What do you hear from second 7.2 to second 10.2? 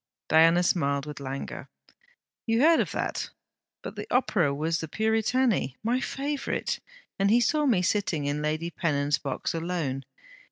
he saw me sitting in Lady Pennon's box alone.